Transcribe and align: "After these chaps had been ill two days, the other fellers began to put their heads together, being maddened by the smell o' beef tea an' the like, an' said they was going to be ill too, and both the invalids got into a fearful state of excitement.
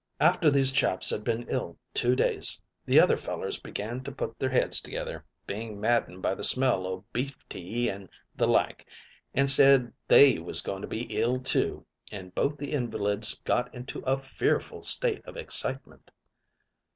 "After 0.19 0.49
these 0.49 0.71
chaps 0.71 1.11
had 1.11 1.23
been 1.23 1.45
ill 1.47 1.77
two 1.93 2.15
days, 2.15 2.59
the 2.87 2.99
other 2.99 3.15
fellers 3.17 3.59
began 3.59 4.01
to 4.03 4.11
put 4.11 4.39
their 4.39 4.49
heads 4.49 4.81
together, 4.81 5.23
being 5.45 5.79
maddened 5.79 6.23
by 6.23 6.33
the 6.33 6.43
smell 6.43 6.87
o' 6.87 7.05
beef 7.13 7.37
tea 7.49 7.87
an' 7.87 8.09
the 8.35 8.47
like, 8.47 8.87
an' 9.35 9.47
said 9.47 9.93
they 10.07 10.39
was 10.39 10.61
going 10.61 10.81
to 10.81 10.87
be 10.87 11.03
ill 11.15 11.39
too, 11.39 11.85
and 12.11 12.33
both 12.33 12.57
the 12.57 12.73
invalids 12.73 13.37
got 13.45 13.71
into 13.75 13.99
a 13.99 14.17
fearful 14.17 14.81
state 14.81 15.23
of 15.25 15.37
excitement. 15.37 16.09